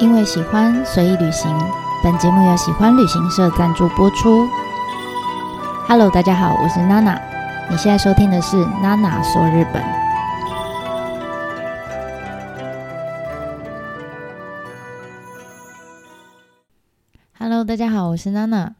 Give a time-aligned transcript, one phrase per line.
[0.00, 1.54] 因为喜欢，所以旅行。
[2.02, 4.48] 本节目由喜欢旅行社赞助播出。
[5.86, 7.20] Hello，大家好，我是娜娜。
[7.70, 9.84] 你现在收听的是娜娜说日本。
[17.38, 18.74] Hello，大家好，我是娜娜。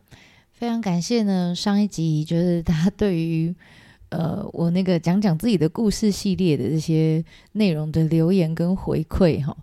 [0.52, 3.54] 非常感谢呢，上一集就是大家对于
[4.08, 9.54] 呃我那个讲讲自己的故事系列的这些内容的留言跟回馈哈。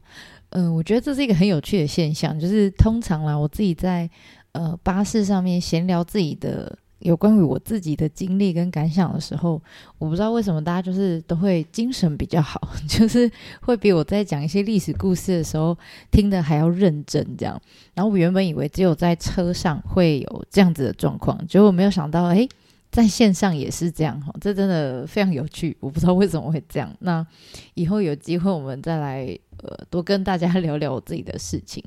[0.52, 4.10] 嗯，我觉得这是一个很有趣的现象，就是通常啦，我自己在
[4.54, 9.62] 呃巴士上面闲聊自己的有关于我自己的经历跟感想的时候，
[9.98, 13.30] 我不知道为什么大家就是都会精神比较好， 就是
[13.62, 15.78] 会比我在讲一些历史故事的时候
[16.12, 17.62] 听得还要认真这样。
[17.94, 22.48] 然后我原本以为只有在车上会有这样子的状况，结果没有想到，哎。
[22.90, 25.76] 在线上也是这样哈，这真的非常有趣。
[25.80, 26.92] 我不知道为什么会这样。
[27.00, 27.26] 那
[27.74, 31.84] 以后有机会我们再来呃多跟大家聊聊我自己的事情。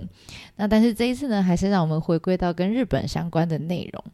[0.56, 4.04] 那但是这一次呢，还是让我们回归到跟日本相关的内容。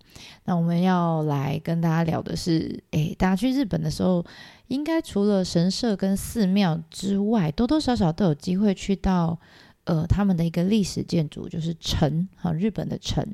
[0.45, 4.25] 那我们要来跟大家聊的是，诶，大家去日本的时候，
[4.69, 9.39] 应该除了神社跟寺庙之外，多多少少都有机会去到
[9.85, 13.27] 呃他们的一个历史建筑，就是城哈，日本的城。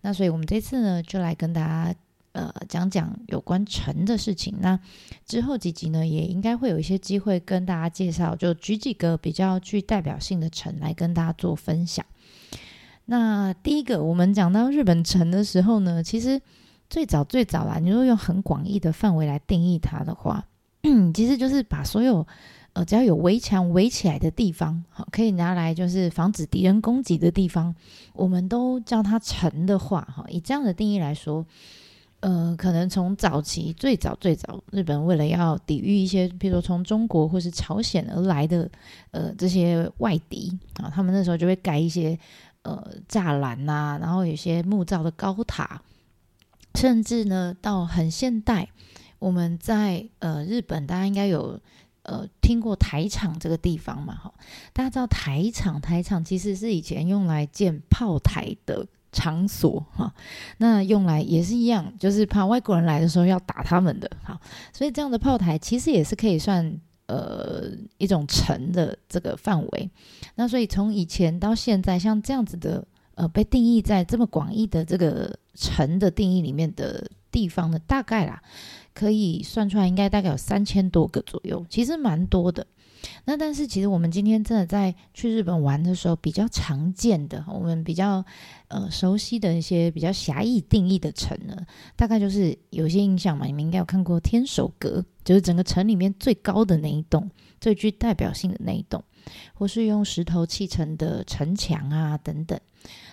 [0.00, 1.94] 那所以我们这次呢，就来跟大家。
[2.34, 4.56] 呃，讲讲有关城的事情。
[4.58, 4.76] 那
[5.24, 12.04] 之后几集呢，也应该会有一些机会跟大家介绍，就举几个比较具代表性的城来跟大家做分享。
[13.04, 16.42] 那第一个，我们讲到日本城的时候呢，其实
[16.90, 20.44] 最早最早啦，你如果用很广义的范围来定义它的话，
[21.14, 22.26] 其实就是把所有
[22.72, 27.72] 呃只要有围墙围起来的地方，好，可以拿来就是防止敌人攻击的地方，
[28.12, 31.46] 我们都叫它城的话，哈，以这样的定义来说。
[32.24, 38.66] 呃，可能从早期最早最早，日本为了要抵御一些，比如说从中国或是朝鲜而来的
[39.10, 42.18] 呃这些外敌啊，他们那时候就会盖一些
[42.62, 45.82] 呃栅栏呐、然后有些木造的高塔，
[46.76, 48.70] 甚至呢到很现代，
[49.18, 51.60] 我们在呃日本，大家应该有
[52.04, 54.14] 呃听过台场这个地方嘛？
[54.14, 54.32] 哈，
[54.72, 58.86] 大家知道台场，台场其实是以前用来建炮台的。
[59.14, 60.12] 场所哈，
[60.58, 64.38] 那用来也是一样，就是怕外国人来的时候要打他们的哈，
[64.72, 69.90] 所以这样的炮台其实也是可以算呃一种城的这个范围。
[70.34, 78.42] 那所以从以前到现在，像这样子的呃被定义在这么广义的这个城的定义里面的地方呢，大概啦
[78.92, 82.66] 可以算出来，应该大概有三千多个左右，其实蛮多的。
[83.24, 88.24] 那但是其实我们今天真的在去日本玩的时候，比较常见的，我们比较
[88.68, 91.56] 呃熟悉的一些比较狭义定义的城呢，
[91.96, 97.30] 大概就是有些印象嘛，你们应该有看过天守阁，就是整个城里面最高的那一栋，
[97.64, 99.02] 最具代表性的那一栋，
[99.54, 102.60] 或是用石头砌成的城墙啊等等。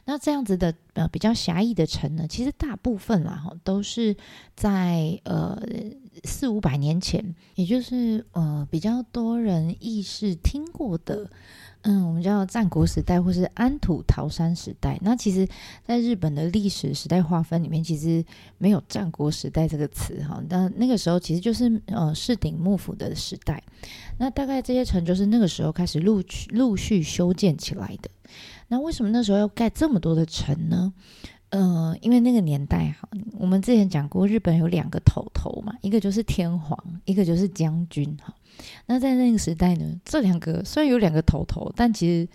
[0.03, 4.17] 那这样子的呃比较狭义的城呢，其实大部分啦都是
[4.53, 5.57] 在呃。
[6.25, 11.31] 四五百年前，也就是呃比较多人意识听过的，
[11.83, 14.99] 嗯，我们叫战国时代或是安土桃山时代。
[15.01, 15.47] 那其实，
[15.83, 18.23] 在日本的历史时代划分里面，其实
[18.59, 20.39] 没有战国时代这个词哈。
[20.47, 23.61] 那那个时候其实就是呃室町幕府的时代。
[24.19, 28.09] 那大概这些城就是那个时候开始陆续陆续修建起来的。
[28.67, 30.93] 那为什么那时候要盖这么多的城呢？
[31.49, 38.33] 呃，因为那个年代哈，我们之前讲过，日本有两个头头嘛，一个就是天皇，一个就是将军哈。
[38.85, 42.27] 那在那个时代呢，这两个虽然有两个头头，但其实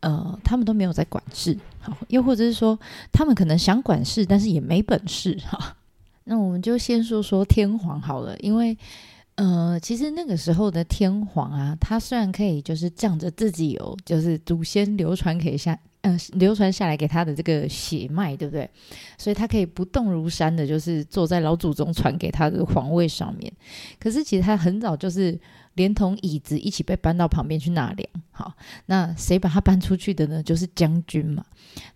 [0.00, 2.78] 呃，他们都没有在管事，好，又或者是说，
[3.10, 5.76] 他们可能想管事，但是也没本事哈。
[6.24, 8.76] 那我们就先说说天皇好了，因为
[9.36, 15.78] 呃，其实那个时候的天皇啊，他虽然可以就是仗着自己有就是祖先流传给下。
[16.02, 18.70] 嗯，流传下来给他的这个血脉，对不对？
[19.18, 23.52] 所以他可以不动如山的，就是坐在老祖宗传给他的皇位上面。
[23.98, 25.36] 可是其实他很早就是
[25.76, 28.08] 连同椅子一起被搬到旁边去纳凉。
[28.32, 28.52] 好，
[28.86, 30.42] 那谁把他搬出去的呢？
[30.42, 31.44] 就是将军嘛。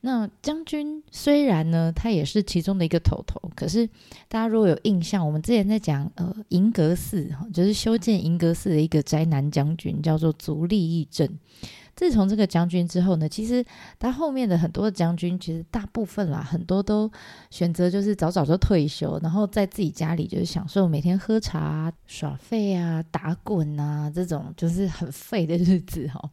[0.02, 3.86] 那将军虽然呢，他也是其中的一个头头，可是
[4.28, 11.28] 大家如果有印象，我们之前在讲呃银阁寺，就是修建银阁寺的一个宅男将军，叫做足利义政。
[11.96, 13.64] 自从这个将军之后呢，其实
[13.98, 17.10] 他后面的很多的将军，其实大部分啦，很多都
[17.50, 26.30] 选择就是早早就退休，然后在自己家里就是享受每天喝茶、耍废啊、打滚啊这种就是很废的日子哈。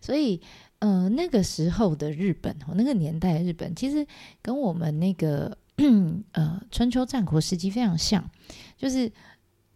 [0.00, 0.40] 所以，
[0.80, 4.06] 呃，那个时候的日本，那个年代的日本，其实
[4.42, 5.56] 跟我们那个
[6.32, 8.28] 呃春秋战国时期非常像，
[8.76, 9.10] 就是。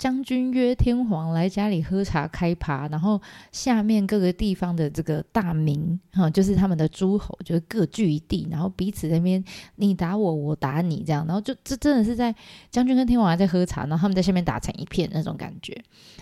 [0.00, 3.20] 将军约天皇来家里喝茶开趴，然后
[3.52, 9.44] 下面各个地方的这个大名哈，就是他们的诸侯，就是各据一地，然后彼此那边
[9.76, 12.34] 你打我，我打你这样，然后就这真的是在
[12.70, 15.78] 将军跟天皇还在喝茶，然后他们在下面打成一片那种感觉。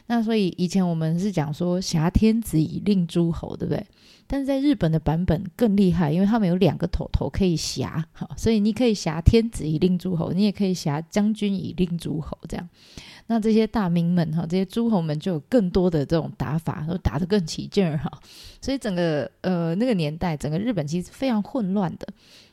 [0.08, 3.86] 那所以以前我们是讲说挟天子以令诸侯，对不对？
[4.30, 12.68] 但是在日本的版本更厉害，因为他们有两个头头可以挟，好，所以你可以挟天子以令诸侯，你也可以挟将军以令诸侯，这样。
[13.30, 18.10] 那这些大名们哈，这些诸侯们就有更多的这种打法，都打得更起劲儿哈。
[18.60, 22.06] 所以整个呃那个年代，整个日本其实非常混乱的。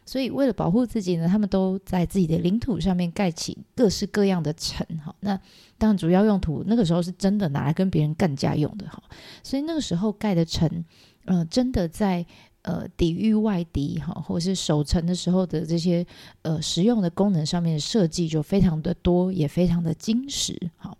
[0.05, 5.13] 所以为了保护自己呢，他们都在自己的领土上面盖起各式各样的城哈。
[5.19, 5.37] 那
[5.77, 9.01] 当然主要用途那个时候是真的拿来跟别人干架用的哈。
[9.43, 10.85] 所以那个时候盖的城。
[11.25, 12.25] 呃，真的在
[12.61, 16.05] 呃抵御外敌哈，或是守城的时候的这些
[16.41, 20.69] 呃实用的功能上面的设计就非常的多，也非常的精实。
[20.77, 20.97] 好，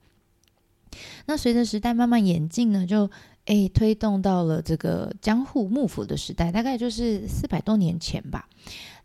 [1.25, 3.09] 那随着时代慢慢演进呢，就
[3.45, 8.47] 诶推动到了这个江户幕府的时代，大概就是四百多年前吧。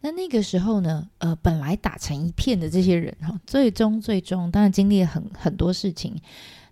[0.02, 6.16] 那那个时候呢，呃，本来打成一片的这些人哈，最终最终当然经历了很很多事情。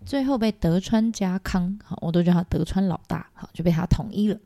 [0.09, 4.39] 最后被德川家康，好，我都叫他德川老大，好，就被他统一了。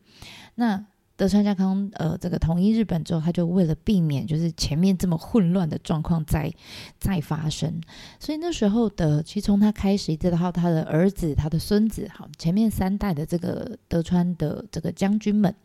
[0.56, 6.54] 那德川家康，呃，这个统一日本之后，他就为了避免就是前面这么混乱的状况再
[7.00, 7.80] 再发生，
[8.20, 15.56] 所以那时候的，其实从他开始一直到他的儿子、他的孙子，好，前面三代的这个德川的这个将军们，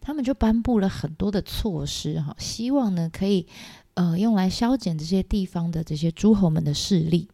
[0.00, 3.46] 他们就颁布了很多的措施，哈，希望呢可以
[3.94, 7.28] 呃用来削减这些地方的这些诸侯们的势力。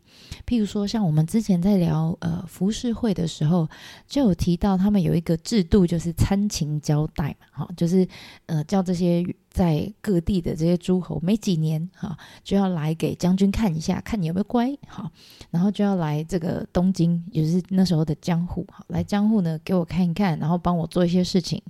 [0.47, 3.69] 譬如说，像我们之前在聊呃浮世绘的时候，
[4.07, 8.07] 就有提到他们有一个制度，就是参勤交代嘛，哈，就是
[8.47, 15.11] 呃叫这些在各地的这些诸侯，没几年哈就要来给将军看一下，看你有没有乖，哈，
[15.51, 21.63] 然后就要来这个东京，也就是那时候的江户，哈，来江户呢给我看一看，然后帮我做一些事情，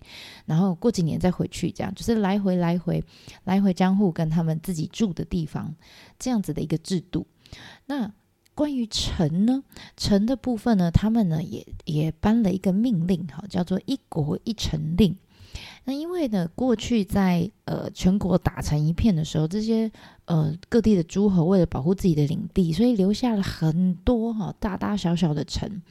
[0.47, 3.05] 然后过几年再回去，这样就是来回来回
[3.45, 5.73] 来回江户跟他们自己住的地方
[6.19, 7.27] 这样子的一个制度，
[7.87, 8.13] 那。
[8.55, 9.65] 关于城呢，
[9.97, 15.17] 城的部分呢，他们呢也也颁了一个命令，哈，叫做一国一城令。
[15.85, 19.91] 那因为呢，过去在呃全国打成一片的时候，这些
[20.25, 25.83] 呃各地的诸侯为了保护自己的领地，所以留下了很多哈大大小小的城。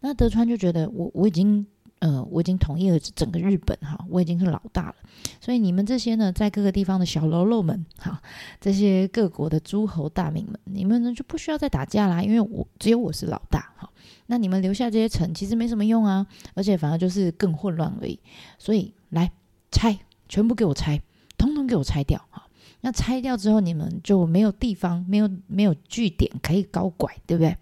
[0.00, 1.66] 那德川就觉得我我已经。
[2.02, 4.94] 呃，我已经统一了整个日本哈，我已经是老大了，
[5.40, 8.20] 所以你们这些呢，在各个地方的小喽啰们哈，
[8.60, 13.88] 这些各国的诸侯大名们，你们呢就不需要再打架啦，因为我只有我是老大哈。
[14.26, 18.18] 那你们留下这些城其实没什么用啊，而且反而就是更混乱而已。
[18.58, 19.30] 所以来
[19.70, 19.96] 拆，
[20.28, 21.00] 全部给我拆，
[21.38, 22.48] 统统给我拆掉哈。
[22.80, 27.56] 那拆掉之后，你们就没有地方，没有没有据点可以高拐，对不对？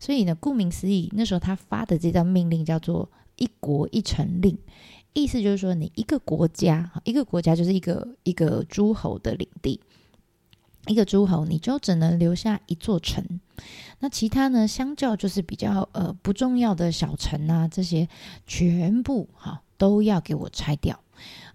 [0.00, 3.08] 所以呢，顾名思义，那时候他发的这张命令叫做。
[3.38, 4.58] 一国一城令，
[5.14, 9.80] 意思就是说，你一个国家，一个国家就是一个一个诸侯的领地，
[10.86, 13.24] 一个诸侯你就只能留下一座城，
[14.00, 18.08] 那其他呢，相较就是比较呃不重要的小城啊，这些
[18.46, 21.00] 全部哈都要给我拆掉，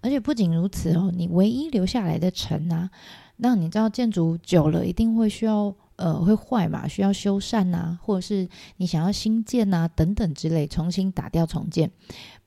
[0.02, 2.90] 而且不仅如此哦，你唯一留下来的城啊，
[3.38, 5.76] 那你知道建筑久了一定会需要。
[5.96, 6.88] 呃，会坏嘛？
[6.88, 8.48] 需要修缮呐、或者是
[8.78, 11.92] 你想要新建呐、等等之类，重新打掉重建。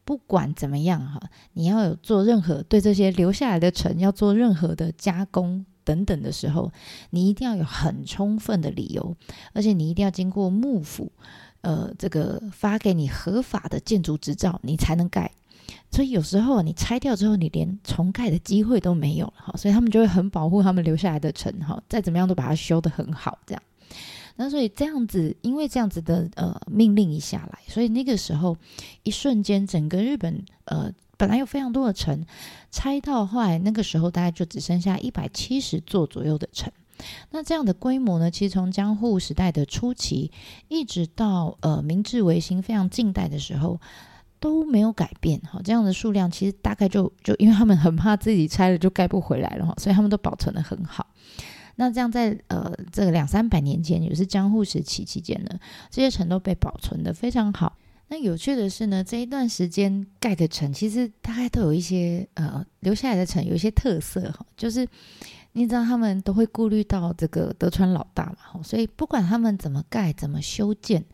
[0.04, 1.20] 不管怎么样哈，
[1.54, 6.70] 你要有做任何对这些留下来的城要做任何的加工等等的时候，
[7.10, 9.16] 你一定要有很充分的理由，
[9.52, 11.10] 而且你一定要经过幕府，
[11.62, 15.32] 呃，这个发给你合法的建筑执照，你才能盖。
[15.90, 23.62] 所以有时候你拆掉之后，你连重盖的机会都没有了哈，所以他们就会很保护他们留下来的城哈，再怎么样都把它修得很好这样。
[24.36, 28.54] 那所以这样子，因为这样子的呃命令一下来，所以那个时候
[29.04, 32.26] 一瞬间，整个日本呃本来有非常多的城，
[32.70, 36.70] 拆到后来那个时候大概就只剩下一百七十座左右的城。
[37.30, 40.30] 那这样的规模呢，其实从江户时代的初期，
[40.68, 43.80] 一直到呃明治维新非常近代的时候。
[44.38, 51.06] 都没有改变哈，这样的数量其实大概就就因为他们很怕自己拆了就盖不回来了哈，所以他们都保存得很好。
[51.76, 55.58] 那这样在呃这个两三百年前，也是江户时期期间呢，
[55.90, 57.76] 这些城都被保存得非常好。
[58.08, 64.86] 那有趣的是呢，这一段时间盖的城，其实大概都有一些呃留下来的城有一些特色哈，就是
[65.52, 71.04] 你知道他们都会顾虑到这个德川老大嘛，所以不管他们怎么盖怎么修建。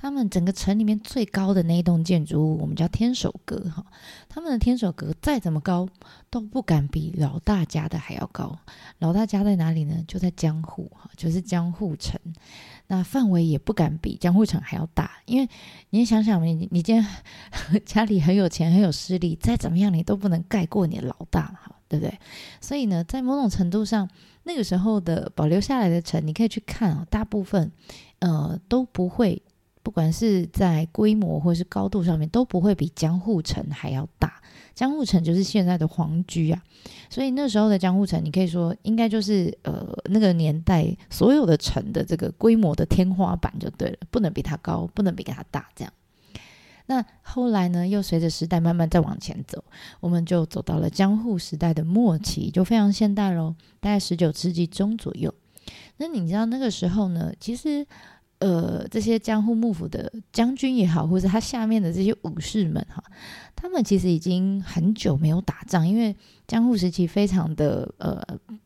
[0.00, 3.84] 他们整个城里面最高的那一栋建筑物，我们叫天守阁哈。
[4.30, 5.86] 他们的天守阁再怎么高，
[6.30, 8.58] 都不敢比老大家的还要高。
[8.98, 10.02] 老大家在哪里呢？
[10.08, 12.18] 就在江户哈，就是江户城。
[12.86, 15.48] 那范围也不敢比江户城还要大，因为
[15.90, 17.06] 你想想，你你今天
[17.84, 22.18] 家里很有钱、很有势力，再怎么样你都不能盖过你的老大哈，对不对？
[22.60, 24.08] 所以呢，在某种程度上，
[24.44, 27.70] 那个时候的保留下来的城，你可以去看啊，大部分
[28.20, 29.40] 呃都不会，
[29.82, 34.40] 不管是在规模或是高度上面，都不会比江户城还要大。
[34.74, 36.62] 江户城就是现在的皇居啊，
[37.10, 45.92] 所以那时候的江户城，你可以说应该就是呃那个年代所有的城的这个规模的天花板就对了，不能比它高，不能比它大这样。
[46.86, 49.62] 那后来呢，又随着时代慢慢再往前走，
[50.00, 55.34] 我们就走到了江户时代的末期，就非常现代喽，大概十九世纪中左右。
[55.98, 57.86] 那你知道那个时候呢，其实。
[58.40, 63.04] 呃，这些江户幕府的将军也好，或者他下面的这些武士们哈，
[63.54, 66.16] 他们其实已经很久没有打仗，因为
[66.46, 68.22] 江户时期非常的呃，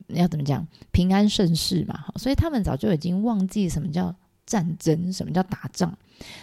[0.08, 4.14] 要怎么讲，平安盛世嘛，所以他们早就已经忘记什么叫
[4.46, 5.92] 战争，什么叫打仗。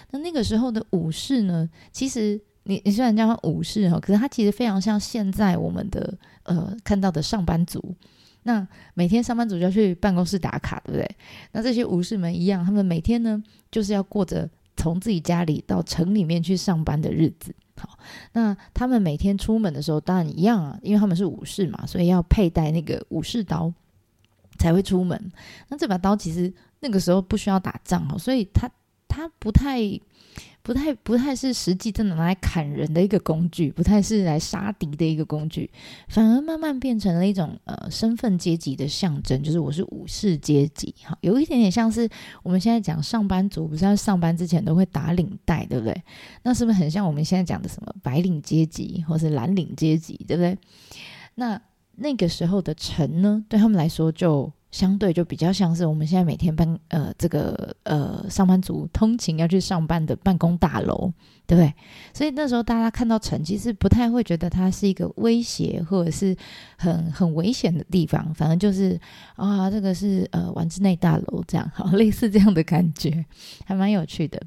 [0.09, 7.95] 那那个时候的武士呢，其实你你虽然叫他武士哈，可是他其实非常像现在我们的呃看到的上班族。
[8.43, 11.15] 那每天上班族就要去办公室打卡，对不对？
[11.51, 17.53] 那这些武士们一样，他们每天呢就是要过着从自己家里到城里面去上班的日子。
[17.77, 17.97] 好，
[18.33, 23.73] 那他们每天出门的时候，当然一样啊，因为他们是武士嘛，所以要佩戴那个武士刀
[24.59, 25.31] 才会出门。
[25.67, 28.69] 那这把刀其实那个时候不需要打仗哦，所以他
[29.21, 29.79] 他不太。
[30.63, 35.67] 不太不太是实际真的拿来砍人的一个工具，不太是来杀敌的一个工具，
[36.07, 42.07] 反而慢慢变成了一种呃身份阶级的象征，就是我是武士阶级，哈，有一点点像是
[42.43, 45.99] 我们现在讲上班族，不是在上班之前都会打领带，对不对？
[46.43, 50.55] 那是不是很像我们现在讲的什么白领阶级或是蓝领阶级，对不对？
[51.33, 51.59] 那
[51.95, 54.53] 那个时候的城呢，对他们来说就。
[54.71, 61.11] 相对就比较像是我们现在每天办呃这个呃上班族通勤要去上班的办公大楼，
[61.45, 61.73] 对不对？
[62.13, 66.35] 所以那时候大家看到城，其实不太会觉得它是一个威胁或者是
[66.77, 68.99] 很很危险的地方，反正就是
[69.35, 73.25] 啊这个是呃丸之内大楼这样，好类似这样的感觉，
[73.65, 74.41] 还蛮有趣的。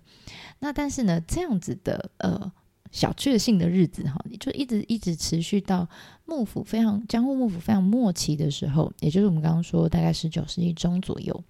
[0.60, 2.50] 那但是呢，这样子的呃。
[2.94, 5.88] 小确幸的日子哈，就一直一直持续到
[6.24, 11.42] 幕府非常江户幕府非常末期的时候，也就是我们刚刚说大概十九世纪中左右，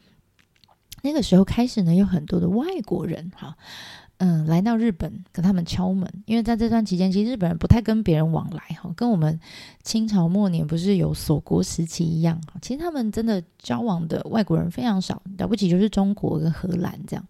[1.02, 3.58] 那个时候开始呢，有很多的外国人哈，
[4.16, 9.38] 嗯，来到日本跟他们敲门，因为在这段期间，其实日本人不太跟别人往来哈，跟我们
[9.82, 17.28] 清朝末年不是有锁国时期一样，其实他们真的交往的外国人非常少，了不起就是中国跟荷兰这样，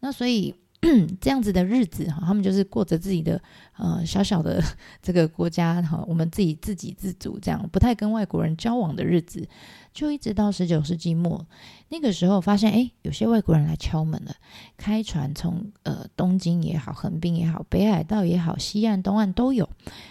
[0.00, 0.52] 那所以。
[1.20, 3.40] 这样子的日子哈，他们就是过着自己的
[3.76, 4.62] 呃小小的
[5.02, 9.48] 这个国家哈，我们自己自给自足这样，不太跟外国人交往的日子，
[9.92, 11.46] 就一直到十九世纪末
[11.88, 14.34] 那个时候，发现诶，有些外国人来敲门了，
[14.76, 19.68] 开船从呃东京也好，横滨也好，北海道也好，西岸、东岸都有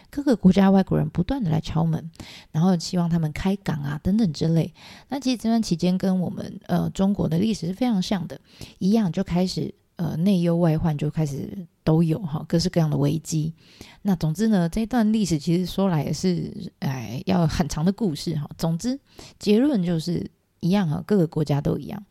[0.09, 2.09] 各个国家外国人不断的来敲门，
[2.51, 4.73] 然后希望他们开港啊等等之类。
[5.09, 8.39] 那其实这段期间跟我们呃中国的历史是非常像的，
[8.79, 9.73] 一样就开始。
[9.97, 13.53] 呃，内忧外患就开始都有哈，各式各样的危机。
[14.01, 18.49] 那总之呢，这段历史其实说来也是，哎，要很长的故事哈。
[18.57, 18.99] 总之，
[19.39, 22.03] 结论就是一样哈，各个国家都一样，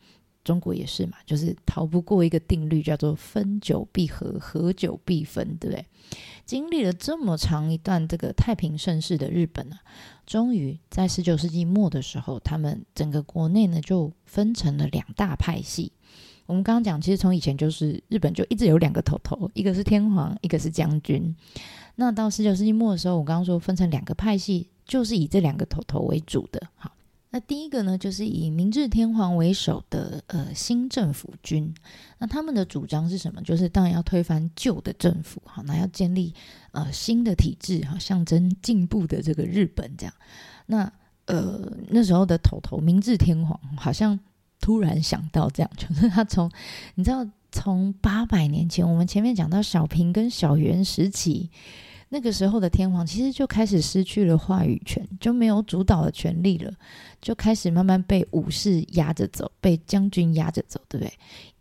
[0.43, 5.85] 中国也是嘛，就是逃不过一个定律，叫做分久必合，合久必分，对不对？
[6.47, 9.76] 经历了这么长一段这个太平盛世的日本呢，
[10.25, 15.93] 终于在十九世纪末的时候，他们整个国内呢就分成了两大派系。
[16.47, 21.35] 我们刚刚讲，其实从以前就是日本就一直有两个头头，一个是天皇，一个是将军。
[21.97, 26.61] 那到十九世纪末的时候，我刚刚说分成两个派系，就是以这两个头头为主的。
[26.77, 26.91] 好，
[27.31, 31.73] 那第一个呢，就是以明治天皇为首的呃新政府军。
[32.19, 33.41] 那他们的主张是什么？
[33.41, 36.35] 就是当然要推翻旧的政府，好，那要建立
[36.73, 40.13] 呃新的体制，哈，象征进步的这个日本这样。
[40.67, 40.93] 那
[41.27, 44.21] 呃那时候的头头明治天皇好像。
[44.64, 46.50] 突然想到这样， 就是他从
[46.94, 51.50] 你知道，从八百年前，我们前面讲到小平跟小源时期，
[52.09, 56.73] 那个时候的天皇其实就开始失去了话语权，就没有主导的权利了，
[57.21, 61.12] 就开始慢慢被武士压着走，被将军压着走，对不对？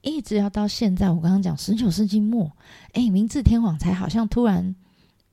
[0.01, 2.49] 一直要到现在，我刚刚讲十九世纪末，
[2.93, 4.73] 哎，明治天皇才好像突然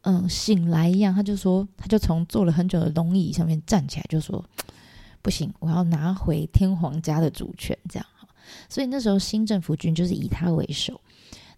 [0.01, 4.45] 嗯醒来一样，他就说，他就从坐了很久的龙椅上面站起来，就说。
[5.23, 8.29] 不行，我要拿回天皇家的主权，这样哈。
[8.69, 11.01] 所以那时候新政府军就是以他为首。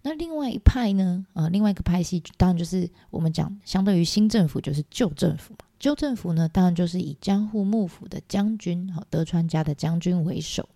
[0.01, 1.25] 那另外一派呢？
[1.33, 5.59] 呃，另外一个派系当然就是我们讲，相对于新政府就是旧政府嘛。
[5.79, 10.67] 旧政府呢，当然就是以江户幕府的将军，哈，德川家的将军为首。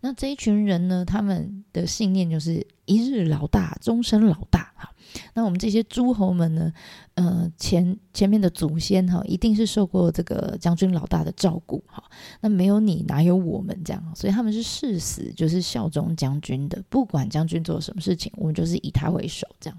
[0.00, 4.72] 那这一群人呢，他们的信念就是一日老大，终身老大。
[4.76, 4.87] 哈
[5.34, 6.72] 那我们这些诸侯们呢，
[7.14, 11.82] 呃，前前面的祖先哈，一定是受过这个将军老大的照顾。
[11.86, 12.02] 哈，
[12.40, 14.02] 那没有你，哪有我们这样？
[14.14, 19.78] 所以他们是誓死就是效忠将军的，不管将军做什么事情，我们就是以他为首这样。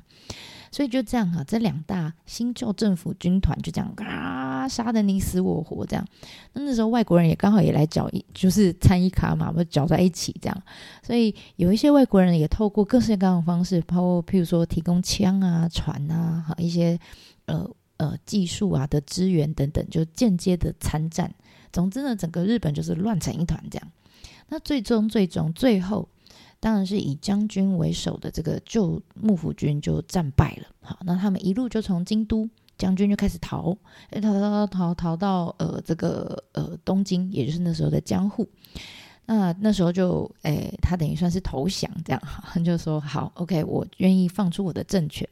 [0.72, 3.92] 所以就这样哈，这两大新旧政府军团就这样，
[4.70, 6.06] 杀得你死我活这样。
[6.54, 10.64] 那那时候外国人也刚好也来搅一，就是参一卡嘛，不搅在一起这样。
[11.02, 17.00] 所以有一些外国人也透过各式各样的方式，包括譬如说提供枪啊、船啊、哈一些
[17.46, 21.34] 呃呃技术啊的资源等等，就间接的参战。
[21.74, 23.92] 总之呢，整个日本就是乱成一团这样。
[24.50, 26.08] 那最终最终最后。
[26.62, 30.68] 当然是以将军为首的这个旧幕府军就战败了。
[30.82, 32.50] 好，那他们一路就从京都，
[32.80, 33.78] 将军就开始逃，
[34.10, 38.50] 逃逃逃逃逃到呃这个呃东京，也就是那时候的江户。
[39.28, 42.20] 那那时候就诶，他等于算是投降这样，
[42.52, 45.28] 他 就说好，OK，我愿意放出我的政权。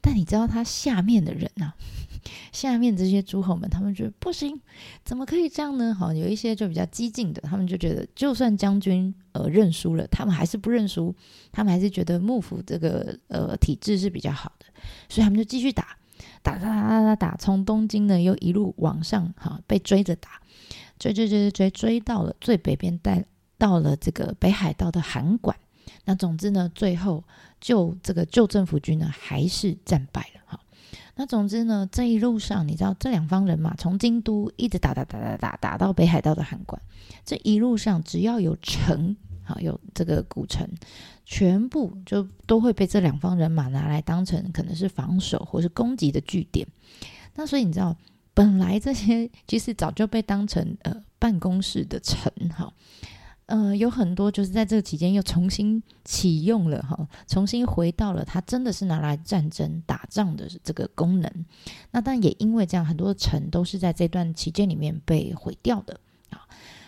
[0.00, 1.74] 但你知道他下面的人啊？
[2.52, 4.60] 下面这些诸侯们，他们觉得不行，
[5.04, 5.92] 怎么可以这样呢？
[5.92, 11.12] 好，有一些就比较激进的，他们就觉得，就算将军呃认输了，他们还是不认输，
[11.50, 14.66] 他们还是觉得幕府这个呃体制是比较好的，
[15.08, 15.96] 所以他们就继续打，
[16.42, 20.40] 打打打打打，从东京呢又一路往上，哈，被追着打，
[20.98, 23.24] 追追追追追，追到了最北边，带
[23.58, 25.56] 到了这个北海道的函馆。
[26.04, 27.24] 那总之呢，最后
[27.60, 30.60] 就这个旧政府军呢还是战败了，哈。
[31.16, 36.80] 那总之呢，这一路上，你知道这两方人马从京都一直打打打打打打到北海道的函馆，
[37.24, 40.68] 这一路上只要有城，好有这个古城，
[41.24, 46.66] 全部就都会被这两方人马拿来当成可能是防守或是攻击的据点。
[47.34, 47.96] 那所以你知道，
[48.34, 52.72] 本来这些其实早就被当成呃办公室的城，哈。
[53.46, 61.30] 呃，有很多就是在这个期间又重新启用了哈，重新回到了它真的是拿来战争打仗的这个功能。
[61.90, 66.00] 那但也因为这样，很多城都是在这段期间里面被毁掉的。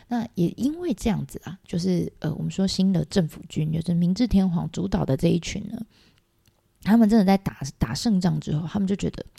[0.09, 5.81] 那也因为这样子啊，就是呃，我们说新的政府军，就是明治天皇主导的这一群呢，
[6.83, 9.25] 他们真的在打打胜仗之后，他们就觉得。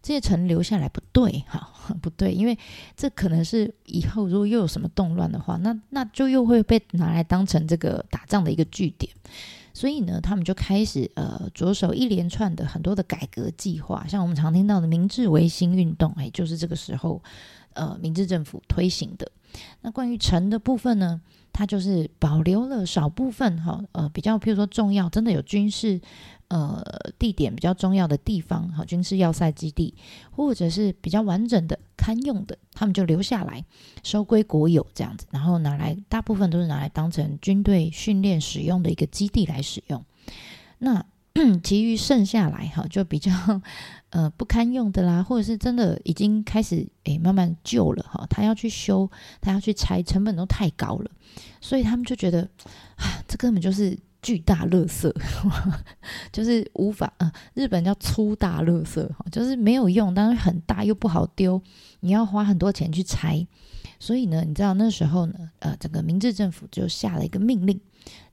[0.00, 2.56] 这些城留下来不对，哈， 不对，因为
[2.96, 9.12] 这可能是以后如果又有什么动乱的话，那那就又会被拿来当成这个打仗的一个据点，
[9.74, 17.20] 所以呢，他们就开始呃着手一连串的很多的改革计划，像我们常听到的明治维新运动，哎，就是这个时候
[17.72, 19.28] 呃明治政府推行的。
[19.80, 21.20] 那关于城的部分呢，
[21.52, 26.00] 它就是保留了少部分哈，呃，比较譬如说重要，真的有军事。
[26.50, 26.82] 呃，
[27.18, 29.94] 地点比较重要的地方，好，军事要塞基地，
[30.30, 33.62] 或者是比较完整的堪用的，他们就留下来，
[34.02, 40.02] 收归国有这样子，然后拿来，大部分都是拿来当成军队训练使用的一个基地来使用。
[40.78, 41.04] 那
[41.62, 43.30] 其余剩下来，哈，就比较
[44.10, 51.10] 呃不堪用的啦，或者是真的已经开始诶慢慢旧了哈，他要去修，他要去拆，成本都太高了，
[51.60, 52.42] 所以他们就觉得
[52.96, 53.98] 啊，这根本就是。
[54.20, 55.08] 巨大垃圾，
[56.32, 61.62] 就是无法啊、日本叫粗大垃圾，就是没有用，但是很大又不好丢，
[62.00, 63.46] 你要花很多钱去拆。
[64.00, 67.80] 所以呢，你知道那时候呢，呃，整个明治政府就下了一个命令，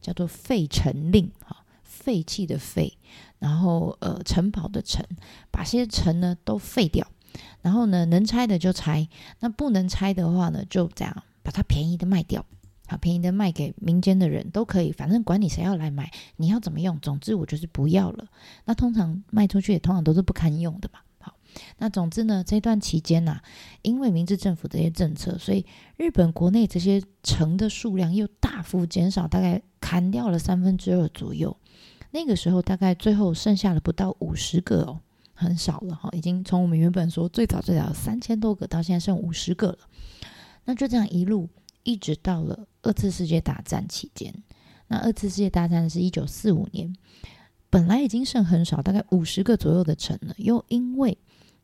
[0.01, 2.97] 叫做废城令，哈，废弃的废，
[3.45, 5.05] 然后呃，城堡的城，
[5.51, 7.05] 把些城呢都废掉，
[7.61, 9.07] 然后呢，能拆的就拆，
[9.39, 12.43] 那不能拆的话呢，就这样把它便宜的卖掉。
[12.87, 18.25] 好，便宜的卖给民间的人都可以，反正管你谁要来买，你要怎么用，总之我就是不要了。
[18.65, 21.01] 那通常卖出去也通常都是不堪用的嘛。
[21.19, 21.37] 好，
[21.77, 23.39] 那总之呢，这段期间呐、
[23.83, 25.63] 因为明治政府这些政策，所以
[25.97, 31.55] 日本国内这些城的数量又大幅减少，大概砍掉了三分之二左右。
[32.15, 35.01] 那个时候大概最后剩下了不到五十个哦，
[35.33, 39.79] 很少了哈，已经从我们原本说最早最早三千多个，到现在剩五十个了。
[40.63, 41.49] 那就这样一路。
[41.83, 44.33] 一直到了二次世界大战期间，
[44.87, 46.95] 那二次世界大战是一九四五年，
[47.69, 51.15] 本来已经剩很少，大概五十个左右的城了，又因为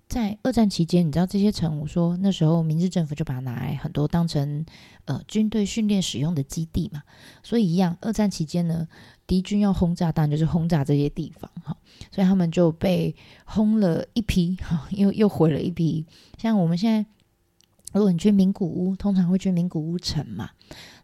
[0.08, 4.64] 在二战期间，你知道这些城，我说那时候明治政府就把它拿来很多当成
[5.06, 7.02] 呃军队训练使用的基地嘛，
[7.42, 8.88] 所以一样，二战期间呢，
[9.32, 11.74] 敌军要轰炸，当然就是轰炸这些地方哈，
[12.12, 13.16] 所以他们就被
[13.46, 16.06] 轰了一批哈， 又又毁了一批，
[16.38, 17.10] 像我们现在。
[17.94, 20.50] 如果你去名古屋，通常会去名古屋城嘛。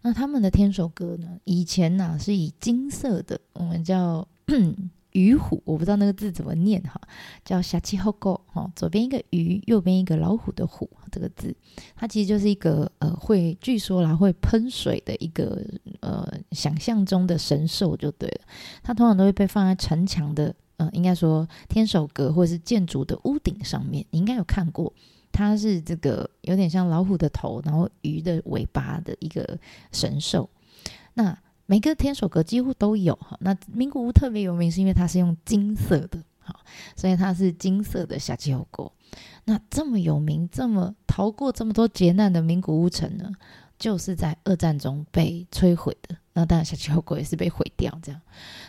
[0.02, 1.38] 那他们的天守阁呢？
[1.44, 4.26] 以前呢、是以金色的，我们叫
[5.16, 6.98] 鱼虎，我不知道那个字怎么念哈，
[7.44, 11.55] 叫シャチホコ哈，左边一个鱼，右边一个老虎的虎，这个字，
[11.94, 15.62] 它其实就是一个呃会，据说啦会喷水的一个
[16.01, 18.40] 呃想象中的神兽就对了，
[18.83, 24.90] 它通常都会被放在城墙的呃应该说天守阁或者是建筑的屋顶上面，你应该有看过，
[25.31, 29.59] 它是这个有点像老虎的头，然后鱼的尾巴的一个
[29.92, 30.48] 神兽，
[31.12, 31.38] 那。
[31.66, 36.61] 每个天守阁几乎都有哈，那名古屋特别有名是因为它是用金色的，好，
[36.96, 38.92] 所以它是金色的シャチホコ。
[39.44, 43.33] 那这么有名、这么逃过这么多劫难的名古屋城呢，
[43.79, 46.16] 就是在二战中被摧毁的。
[46.35, 48.20] 那当然シャチホコ也是被毁掉这样。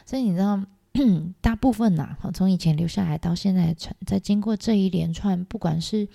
[0.06, 0.63] 所以你知道，
[1.41, 6.08] 大部分呐，哈，从以前留下来到现在的城，在经过这一连串，不管是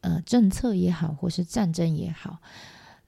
[0.00, 2.38] 呃政策也好，或是战争也好。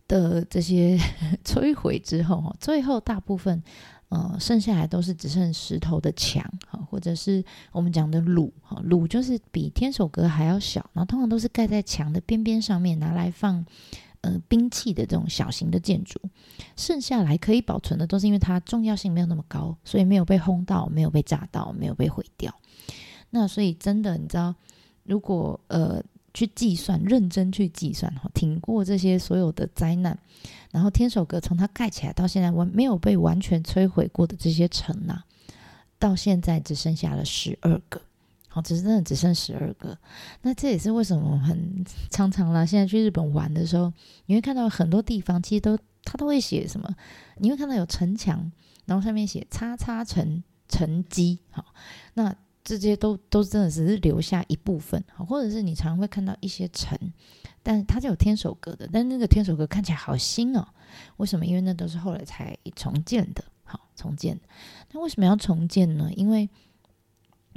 [0.09, 0.99] 的这些
[1.45, 3.63] 摧毁之后，最后大部分
[4.09, 7.41] 呃剩下来都是只剩石头的墙，哈，或者是
[7.71, 13.65] 我们讲的卤，哈，卤就是比天守阁还要小，然后通常都是盖在墙的边边上面，拿来放
[14.21, 16.19] 呃兵器的这种小型的建筑。
[16.75, 22.53] 剩下来可以保存的，都是因为它重要性没有那么高，所以没有被轰到，没有被炸到，没有被毁掉。
[23.29, 24.55] 那所以真的，你知道，
[25.03, 26.03] 如果呃。
[26.33, 30.17] 去计算，认真去计算哈，挺过这些所有的灾难，
[30.71, 35.23] 然后天守阁从它盖起来到现在完没有被完全摧毁过的这些城呐、
[35.97, 38.01] 到现在只剩下了十二个，
[38.47, 39.97] 好，只是真的只剩十二个。
[40.41, 43.91] 那这也是为什么我很常常啦，现在去日本玩的时候，
[44.25, 46.95] 你会看到很多地方其实都它都会写什么，
[47.37, 48.51] 你会看到有城墙，
[48.85, 51.65] 然后上面写“叉叉城城基”好，
[52.13, 52.35] 那。
[52.63, 56.97] 这些都都真的只是留下一部分，或者是你常常会看到一些城，
[57.63, 60.67] 但它是有天守阁的，但那个天守阁看起来好新哦。
[61.17, 61.45] 为什么？
[61.45, 64.39] 因为那都是后来才重建的，好重建。
[64.91, 66.11] 那为什么要重建呢？
[66.15, 66.49] 因为，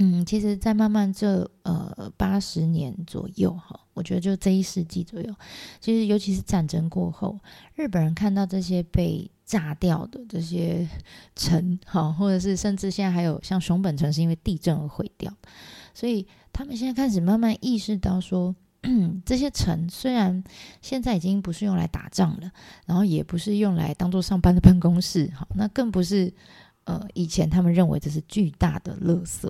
[0.03, 5.33] 嗯，其实，在慢慢这呃八十年左右哈，我觉得就这一世纪左右，
[5.79, 7.39] 其实尤其是战争过后，
[7.75, 9.29] 日本人看到这些被。
[9.45, 10.87] 炸掉的这些
[11.35, 15.31] 城，哈，或者是甚至现在还有像熊本城是因为地震而毁掉，
[15.93, 18.55] 所以他们现在开始慢慢意识到说，
[19.25, 20.41] 这些城虽然
[20.81, 22.49] 现在已经不是用来打仗了，
[22.85, 26.33] 然后也不是用来当做上班的办公室，哈，那更不是
[26.85, 29.47] 呃以前他们认为这是巨大的垃圾。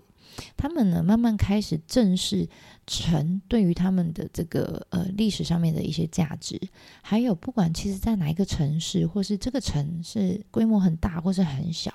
[0.57, 2.47] 他们呢，慢慢开始正视
[2.87, 6.59] 城对于他们的这个呃历史上面的一些价值，
[7.01, 11.93] 还有不管其实在哪一个城市，或是这个城市规模很大或是很小，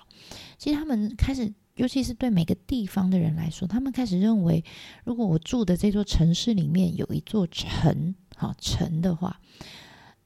[0.56, 4.64] 其实他们开始，尤其是对每个地方的人来说，他们开始认为，
[5.04, 9.40] 如果我住的这座城市里面有一座城，好城的话，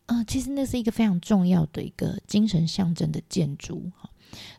[0.07, 4.11] 呃，其实那是一个非常重要的一个精神象征的建筑，哈，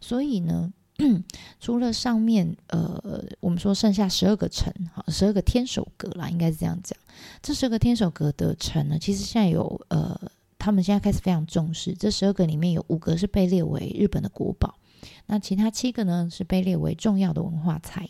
[0.01, 0.73] 所以呢。
[1.59, 6.97] 除了上面呃，我们说剩下十二个城，哈，十二个天守阁啦，应该是这样讲。
[7.41, 10.19] 这十二个天守阁的城呢，其实现在有呃，
[10.59, 11.93] 他们现在开始非常重视。
[11.93, 14.75] 这十二个里面有五个是被列为日本的国宝，
[15.25, 18.09] 那其他七个呢是被列为重要的文化财。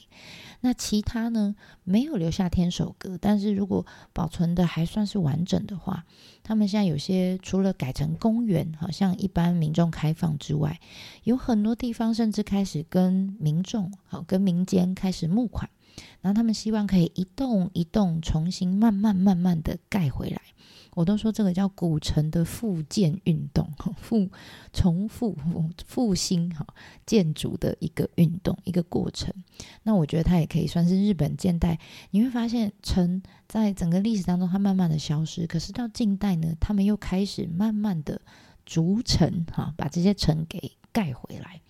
[0.66, 6.06] 那其他呢，没有留下天守阁，但是如果保存的还算是完整的话，
[6.42, 10.80] 他们现在有些除了改成公园，好像一般民众开放之外，
[11.26, 15.70] 有很多地方甚至开始跟民众好跟民间开始募款，
[16.22, 20.42] 然后他们希望可以一栋一栋重新慢慢慢慢的盖回来。
[20.96, 23.68] 我都说这个叫古城的复建运动，
[24.00, 24.30] 复
[24.72, 25.38] 重复
[25.86, 26.66] 复兴哈
[27.06, 29.34] 建筑的一个运动一个过程。
[29.84, 31.80] 那我觉得它也可以算是日本近代。
[32.12, 38.22] 你会发现城在整个历史当中它慢慢的消失，可是到近代呢，他们又开始慢慢的
[38.66, 41.62] 筑城哈，把这些城给盖回来。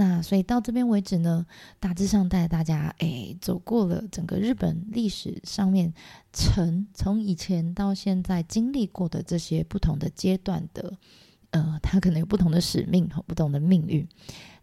[0.00, 1.44] 那所以到这边为止呢，
[1.78, 5.92] 大致上带大家诶走过了整个日本历史上面
[6.32, 10.96] 城从以前到现在经历过的这些不同的阶段的，
[11.50, 14.08] 呃，它可能有不同的使命和不同的命运。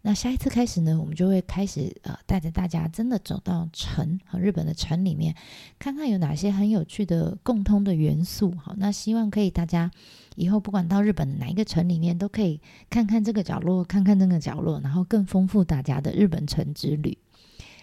[0.05, 5.33] 那下一次开始呢，我们就会开始呃，带着大家真的走到城和日本的城里面，
[5.79, 8.53] 看看有哪些很有趣的共通的元素。
[8.61, 9.89] 好，那希望可以大家
[10.35, 17.17] 以后不管到日本的哪一个城里面，都可以看看这个角落，看看那个角落，然后更丰富大家的日本城之旅。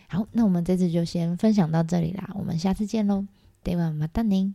[0.09, 3.27] 好，那我们这次就先分享到这里啦，我们下次见喽，
[3.65, 4.53] ではまたね。